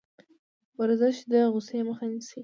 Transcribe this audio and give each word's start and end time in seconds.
ورزش 0.79 1.17
د 1.31 1.33
غوسې 1.51 1.79
مخه 1.87 2.05
نیسي. 2.11 2.39